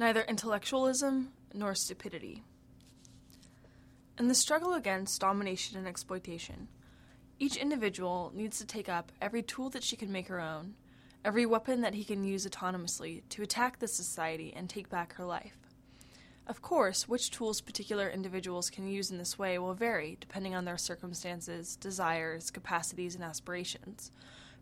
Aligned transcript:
neither 0.00 0.22
intellectualism 0.22 1.28
nor 1.52 1.74
stupidity. 1.74 2.42
In 4.18 4.28
the 4.28 4.34
struggle 4.34 4.72
against 4.72 5.20
domination 5.20 5.76
and 5.76 5.86
exploitation, 5.86 6.68
each 7.38 7.56
individual 7.56 8.32
needs 8.34 8.58
to 8.58 8.66
take 8.66 8.88
up 8.88 9.12
every 9.20 9.42
tool 9.42 9.68
that 9.68 9.84
she 9.84 9.96
can 9.96 10.10
make 10.10 10.28
her 10.28 10.40
own, 10.40 10.74
every 11.22 11.44
weapon 11.44 11.82
that 11.82 11.92
he 11.92 12.02
can 12.02 12.24
use 12.24 12.46
autonomously 12.46 13.20
to 13.28 13.42
attack 13.42 13.78
the 13.78 13.86
society 13.86 14.54
and 14.56 14.70
take 14.70 14.88
back 14.88 15.12
her 15.16 15.26
life. 15.26 15.58
Of 16.46 16.62
course, 16.62 17.06
which 17.06 17.30
tools 17.30 17.60
particular 17.60 18.08
individuals 18.08 18.70
can 18.70 18.88
use 18.88 19.10
in 19.10 19.18
this 19.18 19.38
way 19.38 19.58
will 19.58 19.74
vary 19.74 20.16
depending 20.18 20.54
on 20.54 20.64
their 20.64 20.78
circumstances, 20.78 21.76
desires, 21.76 22.50
capacities, 22.50 23.14
and 23.14 23.22
aspirations. 23.22 24.12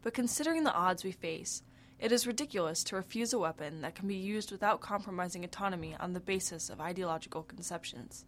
But 0.03 0.15
considering 0.15 0.65
the 0.65 0.75
odds 0.75 1.05
we 1.05 1.13
face, 1.13 1.63
it 1.99 2.13
is 2.13 2.27
ridiculous 2.27 2.85
to 2.85 2.97
refuse 2.97 3.33
a 3.33 3.39
weapon 3.39 3.81
that 3.81 3.95
can 3.95 4.07
be 4.07 4.15
used 4.15 4.53
without 4.53 4.81
compromising 4.81 5.45
autonomy 5.45 5.97
on 5.99 6.13
the 6.13 6.21
basis 6.21 6.71
of 6.71 6.81
ideological 6.81 7.43
conceptions. 7.43 8.25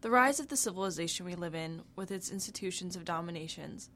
The 0.00 0.10
rise 0.10 0.38
of 0.38 0.48
the 0.48 0.56
civilization 0.56 1.26
we 1.26 1.34
live 1.34 1.56
in, 1.56 1.82
with 1.96 2.12
its 2.12 2.30
institutions 2.30 2.94
of 2.94 3.04
dominations, 3.04 3.90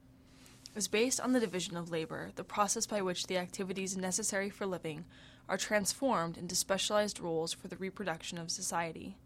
is 0.75 0.89
based 0.89 1.21
on 1.21 1.33
the 1.33 1.41
division 1.41 1.77
of 1.77 1.91
labor, 1.91 2.31
the 2.35 2.43
process 2.43 2.87
by 2.87 3.03
which 3.03 3.29
the 3.29 3.37
activities 3.37 3.97
necessary 3.97 4.51
for 4.51 4.67
living 4.67 5.05
are 5.49 5.57
transformed 5.57 6.37
into 6.37 6.57
specialized 6.57 7.21
roles 7.21 7.53
for 7.53 7.69
the 7.69 7.77
reproduction 7.77 8.39
of 8.39 8.51
society. 8.51 9.17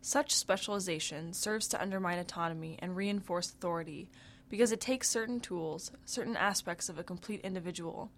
Such 0.00 0.34
specialization 0.34 1.32
serves 1.32 1.68
to 1.68 1.80
undermine 1.80 2.18
autonomy 2.18 2.78
and 2.80 2.96
reinforce 2.96 3.50
authority 3.50 4.08
because 4.48 4.72
it 4.72 4.80
takes 4.80 5.08
certain 5.08 5.38
tools, 5.38 5.92
certain 6.04 6.36
aspects 6.36 6.88
of 6.88 6.98
a 6.98 7.04
complete 7.04 7.40
individual, 7.42 8.10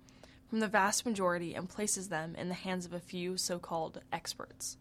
from 0.53 0.61
the 0.61 0.69
vast 0.69 1.07
majority 1.07 1.55
and 1.55 1.67
places 1.67 2.11
them 2.11 2.35
in 2.35 2.51
the 2.51 2.55
hands 2.55 2.85
of 2.85 2.93
a 2.93 3.01
few 3.01 3.39
so 3.39 3.59
called 3.59 4.03
experts. 4.13 4.77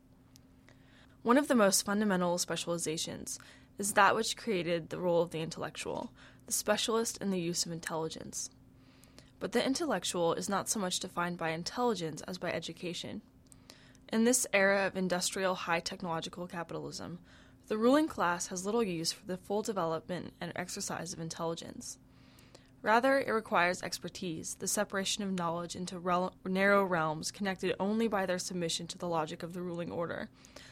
One 1.23 1.38
of 1.38 1.48
the 1.48 1.55
most 1.55 1.85
fundamental 1.85 2.37
specializations 2.40 3.40
is 3.77 3.93
that 3.93 4.13
which 4.13 4.35
created 4.35 4.90
the 4.90 4.99
role 4.99 5.21
of 5.21 5.31
the 5.31 5.40
intellectual, 5.40 6.12
the 6.46 6.51
specialist 6.51 7.20
in 7.21 7.29
the 7.29 7.40
use 7.40 7.65
of 7.65 7.71
intelligence. 7.71 8.49
But 9.40 9.54
the 9.54 9.65
intellectual 9.65 10.34
is 10.34 10.49
not 10.49 10.68
so 10.68 10.77
much 10.77 10.99
defined 10.99 11.37
by 11.37 11.51
intelligence 11.51 12.21
as 12.24 12.37
by 12.37 12.51
education. 12.51 13.21
In 14.12 14.26
this 14.26 14.46
era 14.51 14.85
of 14.85 14.98
industrial 14.98 15.55
high 15.55 15.79
technological 15.79 16.48
capitalism, 16.48 17.20
the 17.70 17.77
ruling 17.77 18.09
class 18.09 18.48
has 18.48 18.65
little 18.65 18.84
use 18.84 19.13
for 19.13 19.26
the 19.26 19.37
full 19.37 19.62
development 19.62 20.34
and 20.41 20.51
exercise 20.53 21.13
of 21.13 21.21
intelligence. 21.21 21.98
Rather, 22.84 23.20
it 23.20 23.32
requires 23.32 23.84
expertise, 23.84 24.55
the 24.55 24.68
separation 24.68 25.24
of 25.24 25.32
knowledge 25.32 25.76
into 25.76 25.99
rel- 25.99 26.34
narrow 26.43 26.84
realms 26.84 27.29
connected 27.32 27.76
only 27.79 28.07
by 28.07 28.26
their 28.26 28.40
submission 28.40 28.87
to 28.87 28.98
the 28.98 29.07
logic 29.07 29.43
of 29.43 29.54
the 29.54 29.62
ruling 29.62 29.91
order, 29.91 30.29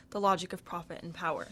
the 0.10 0.20
logic 0.20 0.52
of 0.52 0.66
profit 0.66 1.04
and 1.04 1.14
power. 1.14 1.50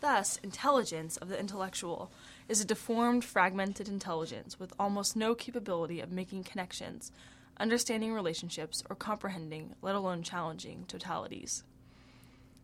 Thus, 0.00 0.38
intelligence 0.42 1.16
of 1.18 1.28
the 1.28 1.38
intellectual 1.38 2.10
is 2.48 2.60
a 2.60 2.64
deformed, 2.64 3.24
fragmented 3.24 3.86
intelligence 3.86 4.58
with 4.58 4.72
almost 4.78 5.14
no 5.14 5.34
capability 5.34 6.00
of 6.00 6.10
making 6.10 6.44
connections, 6.44 7.12
understanding 7.58 8.12
relationships, 8.12 8.82
or 8.90 8.96
comprehending, 8.96 9.74
let 9.82 9.94
alone 9.94 10.22
challenging, 10.22 10.84
totalities. 10.88 11.62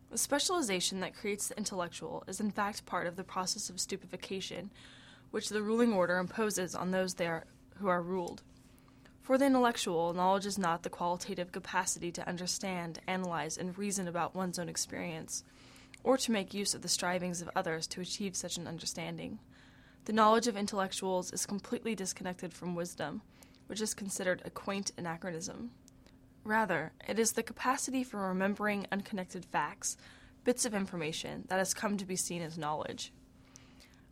The 0.09 0.17
specialization 0.17 0.99
that 1.01 1.15
creates 1.15 1.47
the 1.47 1.57
intellectual 1.57 2.23
is 2.27 2.39
in 2.39 2.51
fact 2.51 2.85
part 2.85 3.07
of 3.07 3.15
the 3.15 3.23
process 3.23 3.69
of 3.69 3.79
stupefaction, 3.79 4.71
which 5.31 5.49
the 5.49 5.61
ruling 5.61 5.93
order 5.93 6.17
imposes 6.17 6.75
on 6.75 6.91
those 6.91 7.15
there 7.15 7.45
who 7.77 7.87
are 7.87 8.01
ruled. 8.01 8.43
For 9.21 9.37
the 9.37 9.45
intellectual, 9.45 10.13
knowledge 10.13 10.45
is 10.45 10.57
not 10.57 10.83
the 10.83 10.89
qualitative 10.89 11.51
capacity 11.51 12.11
to 12.13 12.27
understand, 12.27 12.99
analyze, 13.07 13.57
and 13.57 13.77
reason 13.77 14.07
about 14.07 14.35
one's 14.35 14.57
own 14.57 14.69
experience, 14.69 15.43
or 16.03 16.17
to 16.17 16.31
make 16.31 16.53
use 16.53 16.73
of 16.73 16.81
the 16.81 16.87
strivings 16.87 17.41
of 17.41 17.49
others 17.55 17.87
to 17.87 18.01
achieve 18.01 18.35
such 18.35 18.57
an 18.57 18.67
understanding. 18.67 19.39
The 20.05 20.13
knowledge 20.13 20.47
of 20.47 20.55
intellectuals 20.55 21.33
is 21.33 21.45
completely 21.45 21.93
disconnected 21.93 22.53
from 22.53 22.73
wisdom, 22.73 23.21
which 23.65 23.81
is 23.81 23.93
considered 23.93 24.41
a 24.45 24.49
quaint 24.49 24.91
anachronism. 24.97 25.71
Rather, 26.45 26.93
it 27.05 27.19
is 27.19 27.33
the 27.33 27.43
capacity 27.43 28.05
for 28.05 28.29
remembering 28.29 28.87
unconnected 28.93 29.43
facts, 29.43 29.97
bits 30.45 30.63
of 30.63 30.73
information, 30.73 31.43
that 31.49 31.57
has 31.57 31.73
come 31.73 31.97
to 31.97 32.05
be 32.05 32.15
seen 32.15 32.41
as 32.41 32.57
knowledge. 32.57 33.11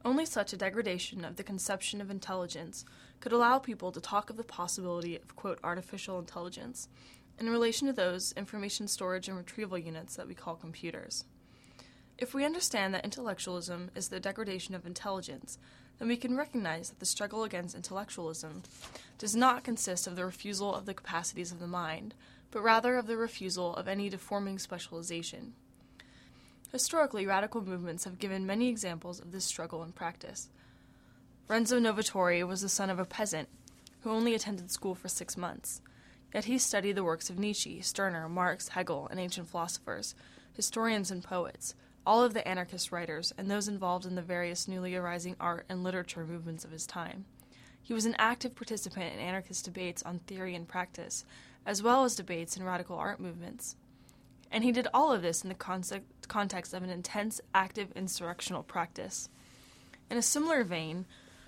Only 0.05 0.27
such 0.27 0.53
a 0.53 0.57
degradation 0.57 1.25
of 1.25 1.35
the 1.35 1.43
conception 1.43 1.99
of 1.99 2.11
intelligence 2.11 2.85
could 3.19 3.33
allow 3.33 3.57
people 3.57 3.91
to 3.91 3.99
talk 3.99 4.29
of 4.29 4.37
the 4.37 4.43
possibility 4.43 5.15
of, 5.15 5.35
quote, 5.35 5.57
artificial 5.63 6.19
intelligence 6.19 6.87
in 7.39 7.49
relation 7.49 7.87
to 7.87 7.93
those 7.93 8.31
information 8.33 8.87
storage 8.87 9.27
and 9.27 9.35
retrieval 9.35 9.79
units 9.79 10.15
that 10.15 10.27
we 10.27 10.35
call 10.35 10.55
computers. 10.55 11.25
If 12.19 12.35
we 12.35 12.45
understand 12.45 12.93
that 12.93 13.03
intellectualism 13.03 13.89
is 13.95 14.09
the 14.09 14.19
degradation 14.19 14.75
of 14.75 14.85
intelligence, 14.85 15.57
then 15.97 16.07
we 16.07 16.17
can 16.17 16.37
recognize 16.37 16.89
that 16.89 16.99
the 16.99 17.05
struggle 17.07 17.43
against 17.43 17.75
intellectualism 17.75 18.61
does 19.17 19.35
not 19.35 19.63
consist 19.63 20.05
of 20.05 20.15
the 20.15 20.23
refusal 20.23 20.75
of 20.75 20.85
the 20.85 20.93
capacities 20.93 21.51
of 21.51 21.59
the 21.59 21.67
mind, 21.67 22.13
but 22.51 22.61
rather 22.61 22.95
of 22.97 23.07
the 23.07 23.17
refusal 23.17 23.75
of 23.75 23.87
any 23.87 24.07
deforming 24.07 24.59
specialization. 24.59 25.55
Historically, 26.75 27.25
radical 27.25 27.61
movements 27.61 28.03
have 28.03 28.19
given 28.19 28.45
many 28.45 28.67
examples 28.67 29.21
of 29.21 29.31
this 29.31 29.45
struggle 29.45 29.81
in 29.81 29.93
practice. 29.93 30.49
Renzo 31.47 31.79
Novatore 31.79 32.45
was 32.45 32.59
the 32.59 32.67
son 32.67 32.89
of 32.89 32.99
a 32.99 33.05
peasant 33.05 33.47
who 34.01 34.09
only 34.09 34.35
attended 34.35 34.69
school 34.69 34.93
for 34.93 35.07
six 35.07 35.37
months. 35.37 35.79
Yet 36.33 36.43
he 36.43 36.57
studied 36.57 36.97
the 36.97 37.03
works 37.05 37.29
of 37.29 37.39
Nietzsche, 37.39 37.79
Stirner, 37.79 38.27
Marx, 38.27 38.67
Hegel, 38.67 39.07
and 39.09 39.21
ancient 39.21 39.47
philosophers, 39.47 40.15
historians, 40.51 41.11
and 41.11 41.23
poets, 41.23 41.75
all 42.05 42.21
of 42.21 42.33
the 42.33 42.45
anarchist 42.45 42.91
writers, 42.91 43.33
and 43.37 43.49
those 43.49 43.69
involved 43.69 44.05
in 44.05 44.15
the 44.15 44.21
various 44.21 44.67
newly 44.67 44.97
arising 44.97 45.37
art 45.39 45.65
and 45.69 45.81
literature 45.81 46.25
movements 46.25 46.65
of 46.65 46.71
his 46.71 46.85
time. 46.85 47.23
He 47.81 47.93
was 47.93 48.05
an 48.05 48.17
active 48.19 48.53
participant 48.53 49.13
in 49.13 49.21
anarchist 49.21 49.63
debates 49.63 50.03
on 50.03 50.19
theory 50.19 50.55
and 50.55 50.67
practice, 50.67 51.23
as 51.65 51.81
well 51.81 52.03
as 52.03 52.17
debates 52.17 52.57
in 52.57 52.63
radical 52.63 52.97
art 52.97 53.21
movements. 53.21 53.77
And 54.55 54.63
he 54.63 54.71
did 54.71 54.87
all 54.93 55.11
of 55.11 55.21
this 55.21 55.43
in 55.43 55.49
the 55.49 56.01
context 56.29 56.73
of 56.73 56.81
an 56.81 56.89
intense, 56.89 57.41
active 57.53 57.93
insurrectional 57.93 58.65
practice. 58.65 59.27
In 60.09 60.15
a 60.15 60.21
similar 60.21 60.63
vein, 60.63 61.05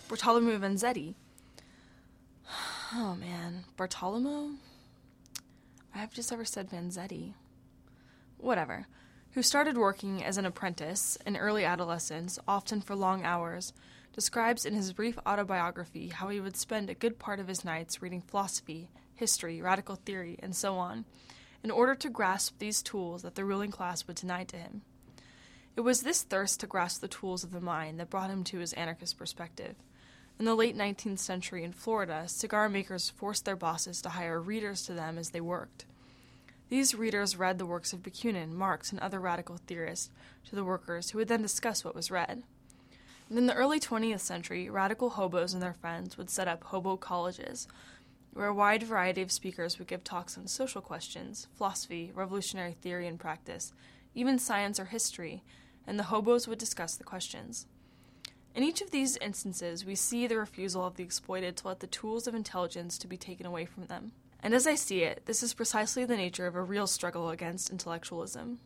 Bartolomeo 0.09 0.59
Vanzetti. 0.59 1.15
Oh 2.93 3.15
man, 3.15 3.65
Bartolomeo? 3.77 4.51
I've 5.95 6.13
just 6.13 6.31
ever 6.31 6.43
said 6.45 6.69
Vanzetti. 6.69 7.33
Whatever. 8.37 8.87
Who 9.31 9.41
started 9.41 9.77
working 9.77 10.23
as 10.23 10.37
an 10.37 10.45
apprentice 10.45 11.17
in 11.25 11.35
early 11.35 11.63
adolescence, 11.63 12.39
often 12.47 12.81
for 12.81 12.95
long 12.95 13.23
hours, 13.23 13.71
describes 14.13 14.65
in 14.65 14.73
his 14.73 14.93
brief 14.93 15.17
autobiography 15.25 16.09
how 16.09 16.27
he 16.27 16.39
would 16.39 16.55
spend 16.55 16.89
a 16.89 16.93
good 16.93 17.19
part 17.19 17.39
of 17.39 17.47
his 17.47 17.65
nights 17.65 18.01
reading 18.01 18.21
philosophy, 18.21 18.89
history, 19.15 19.61
radical 19.61 19.95
theory, 19.95 20.37
and 20.41 20.55
so 20.55 20.75
on, 20.75 21.05
in 21.63 21.71
order 21.71 21.95
to 21.95 22.09
grasp 22.09 22.59
these 22.59 22.81
tools 22.81 23.21
that 23.21 23.35
the 23.35 23.45
ruling 23.45 23.71
class 23.71 24.07
would 24.07 24.15
deny 24.15 24.43
to 24.45 24.57
him. 24.57 24.81
It 25.75 25.81
was 25.81 26.01
this 26.01 26.23
thirst 26.23 26.59
to 26.61 26.67
grasp 26.67 27.01
the 27.01 27.07
tools 27.07 27.43
of 27.43 27.51
the 27.51 27.61
mind 27.61 27.99
that 27.99 28.09
brought 28.09 28.29
him 28.29 28.43
to 28.45 28.59
his 28.59 28.73
anarchist 28.73 29.17
perspective. 29.17 29.75
In 30.39 30.45
the 30.45 30.55
late 30.55 30.77
19th 30.77 31.19
century 31.19 31.63
in 31.63 31.71
Florida, 31.71 32.23
cigar 32.27 32.69
makers 32.69 33.09
forced 33.09 33.45
their 33.45 33.55
bosses 33.55 34.01
to 34.01 34.09
hire 34.09 34.39
readers 34.39 34.83
to 34.83 34.93
them 34.93 35.17
as 35.17 35.31
they 35.31 35.41
worked. 35.41 35.85
These 36.69 36.95
readers 36.95 37.37
read 37.37 37.57
the 37.57 37.65
works 37.65 37.93
of 37.93 38.03
Bakunin, 38.03 38.53
Marx, 38.53 38.91
and 38.91 38.99
other 38.99 39.19
radical 39.19 39.57
theorists 39.57 40.09
to 40.49 40.55
the 40.55 40.63
workers, 40.63 41.09
who 41.09 41.17
would 41.17 41.27
then 41.27 41.41
discuss 41.41 41.83
what 41.83 41.95
was 41.95 42.11
read. 42.11 42.43
And 43.29 43.37
in 43.37 43.47
the 43.47 43.53
early 43.53 43.79
20th 43.79 44.19
century, 44.19 44.69
radical 44.69 45.11
hobos 45.11 45.53
and 45.53 45.61
their 45.61 45.73
friends 45.73 46.17
would 46.17 46.29
set 46.29 46.47
up 46.47 46.63
hobo 46.65 46.97
colleges, 46.97 47.67
where 48.37 48.47
a 48.47 48.53
wide 48.53 48.83
variety 48.83 49.23
of 49.23 49.31
speakers 49.31 49.79
would 49.79 49.87
give 49.87 50.03
talks 50.03 50.37
on 50.37 50.45
social 50.45 50.79
questions, 50.79 51.47
philosophy, 51.55 52.11
revolutionary 52.13 52.73
theory 52.73 53.07
and 53.07 53.19
practice, 53.19 53.73
even 54.13 54.37
science 54.37 54.79
or 54.79 54.85
history, 54.85 55.43
and 55.87 55.97
the 55.97 56.03
hobos 56.03 56.47
would 56.47 56.59
discuss 56.59 56.95
the 56.95 57.03
questions. 57.03 57.65
In 58.53 58.61
each 58.61 58.79
of 58.79 58.91
these 58.91 59.17
instances, 59.17 59.85
we 59.85 59.95
see 59.95 60.27
the 60.27 60.37
refusal 60.37 60.85
of 60.85 60.97
the 60.97 61.03
exploited 61.03 61.57
to 61.57 61.67
let 61.67 61.79
the 61.79 61.87
tools 61.87 62.27
of 62.27 62.35
intelligence 62.35 62.99
to 62.99 63.07
be 63.07 63.17
taken 63.17 63.47
away 63.47 63.65
from 63.65 63.85
them. 63.87 64.11
And 64.43 64.53
as 64.53 64.67
I 64.67 64.75
see 64.75 65.01
it, 65.01 65.23
this 65.25 65.41
is 65.41 65.55
precisely 65.55 66.05
the 66.05 66.15
nature 66.15 66.45
of 66.45 66.55
a 66.55 66.61
real 66.61 66.85
struggle 66.85 67.31
against 67.31 67.71
intellectualism. 67.71 68.59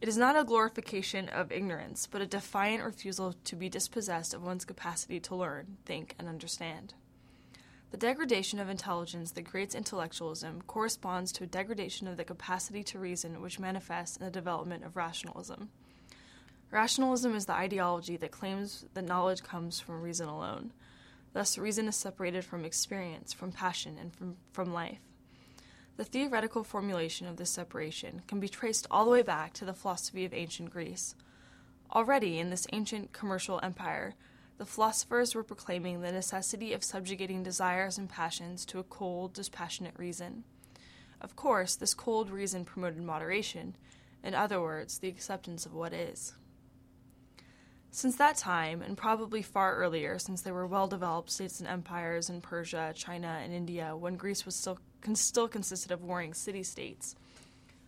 It 0.00 0.08
is 0.08 0.16
not 0.16 0.38
a 0.38 0.44
glorification 0.44 1.28
of 1.28 1.52
ignorance, 1.52 2.06
but 2.06 2.22
a 2.22 2.26
defiant 2.26 2.82
refusal 2.82 3.34
to 3.44 3.56
be 3.56 3.68
dispossessed 3.68 4.32
of 4.32 4.42
one's 4.42 4.64
capacity 4.64 5.20
to 5.20 5.36
learn, 5.36 5.76
think, 5.84 6.14
and 6.18 6.28
understand. 6.28 6.94
The 7.90 7.96
degradation 7.96 8.58
of 8.58 8.68
intelligence 8.68 9.30
that 9.32 9.46
creates 9.46 9.74
intellectualism 9.74 10.62
corresponds 10.66 11.32
to 11.32 11.44
a 11.44 11.46
degradation 11.46 12.06
of 12.06 12.18
the 12.18 12.24
capacity 12.24 12.82
to 12.84 12.98
reason 12.98 13.40
which 13.40 13.58
manifests 13.58 14.18
in 14.18 14.24
the 14.26 14.30
development 14.30 14.84
of 14.84 14.96
rationalism. 14.96 15.70
Rationalism 16.70 17.34
is 17.34 17.46
the 17.46 17.54
ideology 17.54 18.18
that 18.18 18.30
claims 18.30 18.84
that 18.92 19.06
knowledge 19.06 19.42
comes 19.42 19.80
from 19.80 20.02
reason 20.02 20.28
alone. 20.28 20.72
Thus, 21.32 21.56
reason 21.56 21.88
is 21.88 21.96
separated 21.96 22.44
from 22.44 22.66
experience, 22.66 23.32
from 23.32 23.52
passion, 23.52 23.96
and 23.98 24.14
from, 24.14 24.36
from 24.52 24.72
life. 24.72 25.00
The 25.96 26.04
theoretical 26.04 26.64
formulation 26.64 27.26
of 27.26 27.38
this 27.38 27.50
separation 27.50 28.22
can 28.28 28.38
be 28.38 28.48
traced 28.48 28.86
all 28.90 29.06
the 29.06 29.10
way 29.10 29.22
back 29.22 29.54
to 29.54 29.64
the 29.64 29.72
philosophy 29.72 30.26
of 30.26 30.34
ancient 30.34 30.70
Greece. 30.70 31.14
Already 31.92 32.38
in 32.38 32.50
this 32.50 32.66
ancient 32.72 33.12
commercial 33.12 33.58
empire, 33.62 34.14
the 34.58 34.66
philosophers 34.66 35.34
were 35.34 35.44
proclaiming 35.44 36.00
the 36.00 36.12
necessity 36.12 36.72
of 36.72 36.82
subjugating 36.82 37.44
desires 37.44 37.96
and 37.96 38.08
passions 38.08 38.64
to 38.66 38.80
a 38.80 38.84
cold, 38.84 39.32
dispassionate 39.32 39.94
reason. 39.96 40.42
Of 41.20 41.36
course, 41.36 41.76
this 41.76 41.94
cold 41.94 42.28
reason 42.28 42.64
promoted 42.64 43.02
moderation, 43.02 43.76
in 44.22 44.34
other 44.34 44.60
words, 44.60 44.98
the 44.98 45.08
acceptance 45.08 45.64
of 45.64 45.74
what 45.74 45.92
is. 45.92 46.34
Since 47.90 48.16
that 48.16 48.36
time, 48.36 48.82
and 48.82 48.96
probably 48.96 49.42
far 49.42 49.76
earlier, 49.76 50.18
since 50.18 50.42
there 50.42 50.54
were 50.54 50.66
well 50.66 50.88
developed 50.88 51.30
states 51.30 51.60
and 51.60 51.68
empires 51.68 52.28
in 52.28 52.40
Persia, 52.40 52.92
China, 52.94 53.40
and 53.42 53.52
India, 53.52 53.96
when 53.96 54.16
Greece 54.16 54.44
was 54.44 54.56
still, 54.56 54.78
still 55.14 55.48
consisted 55.48 55.92
of 55.92 56.02
warring 56.02 56.34
city 56.34 56.62
states, 56.62 57.14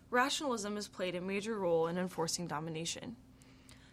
rationalism 0.09 0.75
has 0.75 0.87
played 0.87 1.15
a 1.15 1.21
major 1.21 1.59
role 1.59 1.87
in 1.87 1.97
enforcing 1.97 2.47
domination. 2.47 3.15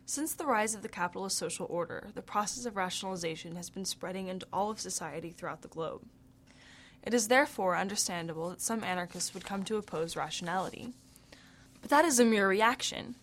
Since 0.09 0.33
the 0.33 0.47
rise 0.47 0.75
of 0.75 0.81
the 0.81 0.89
capitalist 0.89 1.37
social 1.37 1.67
order, 1.69 2.09
the 2.15 2.23
process 2.23 2.65
of 2.65 2.79
rationalization 2.79 3.57
has 3.57 3.69
been 3.69 3.85
spreading 3.85 4.29
into 4.29 4.47
all 4.51 4.71
of 4.71 4.81
society 4.81 5.29
throughout 5.29 5.61
the 5.61 5.69
globe. 5.69 6.01
It 7.03 7.13
is 7.13 7.29
therefore 7.29 7.77
understandable 7.77 8.49
that 8.49 8.63
some 8.63 8.83
anarchists 8.83 9.35
would 9.35 9.45
come 9.45 9.65
to 9.65 9.77
oppose 9.77 10.17
rationality. 10.17 10.95
But 11.83 11.91
that 11.91 12.07
is 12.07 12.19
a 12.19 12.25
mere 12.25 12.49
reaction. 12.49 13.17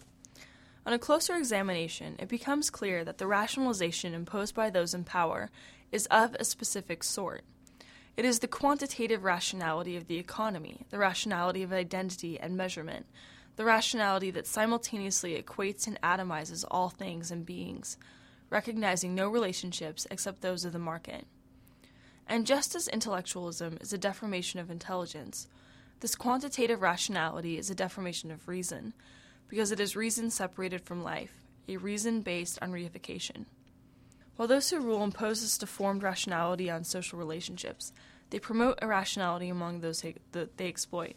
On 0.86 0.94
a 0.94 1.00
closer 1.00 1.36
examination, 1.36 2.18
it 2.20 2.30
becomes 2.30 2.70
clear 2.70 3.04
that 3.04 3.18
the 3.18 3.26
rationalization 3.26 4.14
imposed 4.14 4.54
by 4.54 4.70
those 4.70 4.94
in 4.94 5.06
power 5.06 5.50
is 5.92 6.06
of 6.12 6.36
a 6.36 6.46
specific 6.46 7.04
sort. 7.04 7.44
It 8.16 8.26
is 8.26 8.40
the 8.40 8.48
quantitative 8.48 9.24
rationality 9.24 9.98
of 9.98 10.06
the 10.06 10.20
economy, 10.20 10.86
the 10.92 11.00
rationality 11.00 11.64
of 11.64 11.74
identity 11.74 12.40
and 12.40 12.56
measurement, 12.56 13.08
the 13.56 13.66
rationality 13.66 14.32
that 14.32 14.48
simultaneously 14.48 15.42
equates 15.42 15.88
and 15.88 16.00
atomizes 16.02 16.66
all 16.70 16.90
things 16.90 17.32
and 17.32 17.46
beings, 17.46 17.98
recognizing 18.50 19.16
no 19.16 19.30
relationships 19.30 20.06
except 20.12 20.42
those 20.42 20.66
of 20.66 20.74
the 20.74 20.80
market. 20.80 21.26
And 22.28 22.46
just 22.46 22.76
as 22.76 22.88
intellectualism 22.88 23.78
is 23.82 23.94
a 23.94 23.98
deformation 23.98 24.60
of 24.60 24.70
intelligence, 24.70 25.48
this 26.00 26.16
quantitative 26.16 26.82
rationality 26.82 27.58
is 27.58 27.70
a 27.70 27.76
deformation 27.76 28.32
of 28.32 28.48
reason, 28.48 28.94
because 29.48 29.72
it 29.72 29.80
is 29.80 29.96
reason 29.96 30.30
separated 30.30 30.82
from 30.82 31.04
life, 31.04 31.42
a 31.68 31.78
reason 31.78 32.22
based 32.22 32.60
on 32.62 32.72
reification. 32.72 33.46
While 34.36 34.48
those 34.48 34.70
who 34.70 34.82
rule 34.82 35.04
impose 35.04 35.42
this 35.42 35.58
deformed 35.58 36.04
rationality 36.04 36.70
on 36.70 36.84
social 36.84 37.18
relationships, 37.18 37.94
they 38.32 38.40
promote 38.40 38.80
irrationality 38.82 39.48
among 39.48 39.80
those 39.80 40.04
that 40.34 40.58
they 40.58 40.68
exploit 40.68 41.16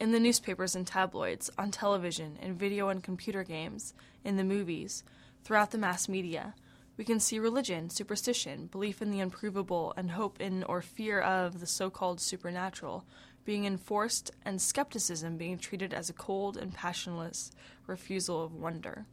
in 0.00 0.12
the 0.12 0.20
newspapers 0.20 0.74
and 0.74 0.86
tabloids, 0.86 1.50
on 1.58 1.70
television, 1.70 2.38
in 2.40 2.54
video 2.54 2.88
and 2.88 3.02
computer 3.02 3.42
games, 3.42 3.94
in 4.24 4.36
the 4.36 4.44
movies, 4.44 5.02
throughout 5.44 5.70
the 5.70 5.78
mass 5.78 6.08
media, 6.08 6.54
we 6.96 7.04
can 7.04 7.20
see 7.20 7.38
religion, 7.38 7.90
superstition, 7.90 8.66
belief 8.66 9.00
in 9.00 9.10
the 9.10 9.20
unprovable, 9.20 9.94
and 9.96 10.10
hope 10.10 10.40
in 10.40 10.64
or 10.64 10.82
fear 10.82 11.20
of 11.20 11.60
the 11.60 11.66
so 11.66 11.90
called 11.90 12.20
supernatural 12.20 13.04
being 13.48 13.64
enforced, 13.64 14.30
and 14.44 14.60
skepticism 14.60 15.38
being 15.38 15.56
treated 15.56 15.94
as 15.94 16.10
a 16.10 16.12
cold 16.12 16.58
and 16.58 16.74
passionless 16.74 17.50
refusal 17.86 18.44
of 18.44 18.52
wonder. 18.52 19.06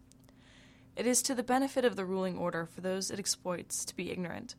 It 0.97 1.07
is 1.07 1.21
to 1.21 1.33
the 1.33 1.41
benefit 1.41 1.85
of 1.85 1.95
the 1.95 2.03
ruling 2.03 2.37
order 2.37 2.65
for 2.65 2.81
those 2.81 3.09
it 3.09 3.17
exploits 3.17 3.85
to 3.85 3.95
be 3.95 4.11
ignorant, 4.11 4.55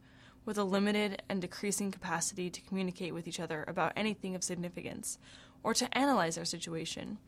with 0.46 0.56
a 0.56 0.64
limited 0.64 1.20
and 1.28 1.43
decreasing 1.43 1.90
capacity 1.90 2.49
to 2.49 2.61
communicate 2.62 3.12
with 3.12 3.28
each 3.28 3.38
other 3.38 3.67
about 3.69 3.93
anything 3.96 4.34
of 4.34 4.43
significance, 4.43 5.19
or 5.67 5.75
to 5.75 5.99
analyze 5.99 6.37
their 6.37 6.45
situation, 6.45 7.19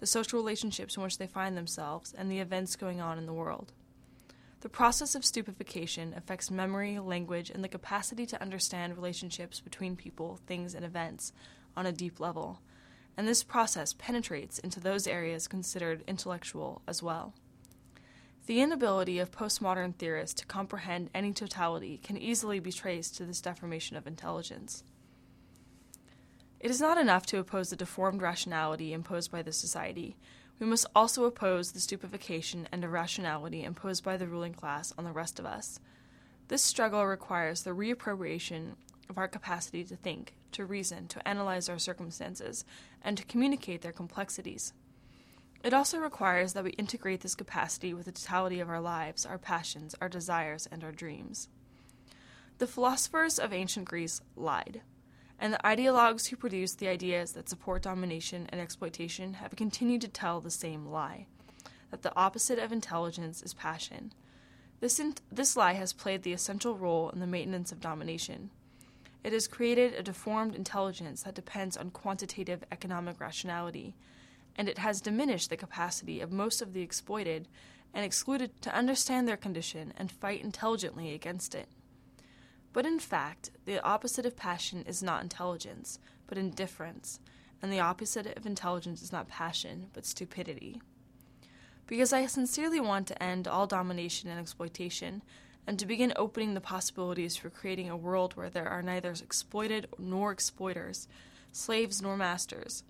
the 0.00 0.06
social 0.06 0.38
relationships 0.38 0.98
in 0.98 1.02
which 1.02 1.16
they 1.16 1.26
find 1.26 1.56
themselves, 1.56 2.12
and 2.12 2.30
the 2.30 2.40
events 2.40 2.76
going 2.76 3.00
on 3.00 3.16
in 3.16 3.24
the 3.24 3.32
world. 3.32 3.72
The 4.60 4.68
process 4.68 5.14
of 5.14 5.24
stupefaction 5.24 6.12
affects 6.14 6.50
memory, 6.50 6.98
language, 6.98 7.48
and 7.48 7.64
the 7.64 7.68
capacity 7.68 8.26
to 8.26 8.42
understand 8.42 8.96
relationships 8.96 9.60
between 9.60 9.96
people, 9.96 10.38
things, 10.46 10.74
and 10.74 10.84
events 10.84 11.32
on 11.74 11.86
a 11.86 11.92
deep 11.92 12.20
level, 12.20 12.60
and 13.16 13.26
this 13.26 13.42
process 13.42 13.94
penetrates 13.94 14.58
into 14.58 14.78
those 14.78 15.06
areas 15.06 15.48
considered 15.48 16.04
intellectual 16.06 16.82
as 16.86 17.02
well. 17.02 17.32
The 18.44 18.60
inability 18.60 19.20
of 19.20 19.30
postmodern 19.30 19.94
theorists 19.94 20.38
to 20.42 20.46
comprehend 20.46 21.08
any 21.14 21.32
totality 21.32 21.98
can 22.02 22.18
easily 22.18 22.60
be 22.60 22.72
traced 22.72 23.16
to 23.16 23.24
this 23.24 23.40
deformation 23.40 23.96
of 23.96 24.06
intelligence. 24.06 24.84
It 26.58 26.70
is 26.70 26.80
not 26.80 26.98
enough 26.98 27.26
to 27.26 27.38
oppose 27.38 27.70
the 27.70 27.76
deformed 27.76 28.22
rationality 28.22 28.92
imposed 28.92 29.30
by 29.30 29.42
the 29.42 29.52
society. 29.52 30.16
We 30.58 30.66
must 30.66 30.86
also 30.94 31.24
oppose 31.24 31.72
the 31.72 31.80
stupefaction 31.80 32.66
and 32.72 32.82
irrationality 32.82 33.62
imposed 33.62 34.02
by 34.02 34.16
the 34.16 34.26
ruling 34.26 34.54
class 34.54 34.92
on 34.96 35.04
the 35.04 35.12
rest 35.12 35.38
of 35.38 35.44
us. 35.44 35.80
This 36.48 36.62
struggle 36.62 37.04
requires 37.04 37.62
the 37.62 37.72
reappropriation 37.72 38.76
of 39.10 39.18
our 39.18 39.28
capacity 39.28 39.84
to 39.84 39.96
think, 39.96 40.34
to 40.52 40.64
reason, 40.64 41.08
to 41.08 41.28
analyze 41.28 41.68
our 41.68 41.78
circumstances, 41.78 42.64
and 43.02 43.18
to 43.18 43.24
communicate 43.24 43.82
their 43.82 43.92
complexities. 43.92 44.72
It 45.62 45.74
also 45.74 45.98
requires 45.98 46.54
that 46.54 46.64
we 46.64 46.70
integrate 46.70 47.20
this 47.20 47.34
capacity 47.34 47.92
with 47.92 48.06
the 48.06 48.12
totality 48.12 48.60
of 48.60 48.70
our 48.70 48.80
lives, 48.80 49.26
our 49.26 49.38
passions, 49.38 49.94
our 50.00 50.08
desires, 50.08 50.66
and 50.70 50.82
our 50.82 50.92
dreams. 50.92 51.48
The 52.58 52.66
philosophers 52.66 53.38
of 53.38 53.52
ancient 53.52 53.86
Greece 53.86 54.22
lied 54.36 54.80
and 55.38 55.52
the 55.52 55.60
ideologues 55.64 56.28
who 56.28 56.36
produce 56.36 56.74
the 56.74 56.88
ideas 56.88 57.32
that 57.32 57.48
support 57.48 57.82
domination 57.82 58.46
and 58.50 58.60
exploitation 58.60 59.34
have 59.34 59.54
continued 59.56 60.00
to 60.00 60.08
tell 60.08 60.40
the 60.40 60.50
same 60.50 60.86
lie 60.86 61.26
that 61.90 62.02
the 62.02 62.16
opposite 62.16 62.58
of 62.58 62.72
intelligence 62.72 63.42
is 63.42 63.54
passion. 63.54 64.12
This, 64.80 64.98
in- 64.98 65.14
this 65.30 65.56
lie 65.56 65.74
has 65.74 65.92
played 65.92 66.22
the 66.22 66.32
essential 66.32 66.76
role 66.76 67.10
in 67.10 67.20
the 67.20 67.26
maintenance 67.26 67.72
of 67.72 67.80
domination. 67.80 68.50
It 69.22 69.32
has 69.32 69.48
created 69.48 69.94
a 69.94 70.02
deformed 70.02 70.54
intelligence 70.54 71.22
that 71.22 71.34
depends 71.34 71.76
on 71.76 71.90
quantitative 71.90 72.64
economic 72.70 73.20
rationality, 73.20 73.94
and 74.56 74.68
it 74.68 74.78
has 74.78 75.00
diminished 75.00 75.50
the 75.50 75.56
capacity 75.56 76.20
of 76.20 76.32
most 76.32 76.62
of 76.62 76.72
the 76.72 76.82
exploited 76.82 77.48
and 77.94 78.04
excluded 78.04 78.60
to 78.62 78.74
understand 78.74 79.26
their 79.26 79.36
condition 79.36 79.92
and 79.96 80.10
fight 80.10 80.42
intelligently 80.42 81.14
against 81.14 81.54
it. 81.54 81.68
But 82.76 82.84
in 82.84 82.98
fact, 82.98 83.52
the 83.64 83.82
opposite 83.82 84.26
of 84.26 84.36
passion 84.36 84.84
is 84.86 85.02
not 85.02 85.22
intelligence, 85.22 85.98
but 86.26 86.36
indifference, 86.36 87.20
and 87.62 87.72
the 87.72 87.80
opposite 87.80 88.36
of 88.36 88.44
intelligence 88.44 89.00
is 89.00 89.10
not 89.10 89.30
passion, 89.30 89.86
but 89.94 90.04
stupidity. 90.04 90.82
Because 91.86 92.12
I 92.12 92.26
sincerely 92.26 92.78
want 92.78 93.06
to 93.06 93.22
end 93.22 93.48
all 93.48 93.66
domination 93.66 94.28
and 94.28 94.38
exploitation, 94.38 95.22
and 95.66 95.78
to 95.78 95.86
begin 95.86 96.12
opening 96.16 96.52
the 96.52 96.60
possibilities 96.60 97.34
for 97.34 97.48
creating 97.48 97.88
a 97.88 97.96
world 97.96 98.36
where 98.36 98.50
there 98.50 98.68
are 98.68 98.82
neither 98.82 99.10
exploited 99.12 99.88
nor 99.98 100.30
exploiters, 100.30 101.08
slaves 101.52 102.02
nor 102.02 102.14
masters. 102.14 102.84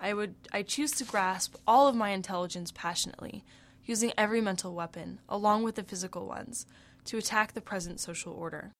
I 0.00 0.14
would 0.14 0.34
I 0.50 0.62
choose 0.62 0.92
to 0.92 1.04
grasp 1.04 1.56
all 1.66 1.88
of 1.88 1.94
my 1.94 2.08
intelligence 2.08 2.72
passionately, 2.74 3.44
using 3.84 4.14
every 4.16 4.40
mental 4.40 4.72
weapon, 4.72 5.20
along 5.28 5.62
with 5.62 5.74
the 5.74 5.82
physical 5.82 6.26
ones, 6.26 6.64
to 7.04 7.18
attack 7.18 7.52
the 7.52 7.60
present 7.60 8.00
social 8.00 8.32
order. 8.32 8.72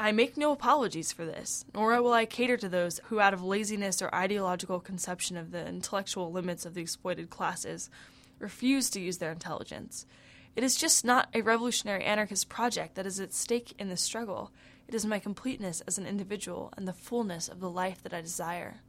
I 0.00 0.12
make 0.12 0.36
no 0.36 0.52
apologies 0.52 1.10
for 1.10 1.24
this, 1.24 1.64
nor 1.74 2.00
will 2.00 2.12
I 2.12 2.24
cater 2.24 2.56
to 2.58 2.68
those 2.68 3.00
who, 3.06 3.18
out 3.18 3.34
of 3.34 3.42
laziness 3.42 4.00
or 4.00 4.14
ideological 4.14 4.78
conception 4.78 5.36
of 5.36 5.50
the 5.50 5.66
intellectual 5.66 6.30
limits 6.30 6.64
of 6.64 6.74
the 6.74 6.80
exploited 6.80 7.30
classes, 7.30 7.90
refuse 8.38 8.90
to 8.90 9.00
use 9.00 9.18
their 9.18 9.32
intelligence. 9.32 10.06
It 10.54 10.62
is 10.62 10.76
just 10.76 11.04
not 11.04 11.28
a 11.34 11.40
revolutionary 11.40 12.04
anarchist 12.04 12.48
project 12.48 12.94
that 12.94 13.06
is 13.06 13.18
at 13.18 13.34
stake 13.34 13.74
in 13.76 13.88
this 13.88 14.00
struggle. 14.00 14.52
It 14.86 14.94
is 14.94 15.04
my 15.04 15.18
completeness 15.18 15.80
as 15.80 15.98
an 15.98 16.06
individual 16.06 16.72
and 16.76 16.86
the 16.86 16.92
fullness 16.92 17.48
of 17.48 17.58
the 17.58 17.70
life 17.70 18.00
that 18.04 18.14
I 18.14 18.20
desire. 18.20 18.82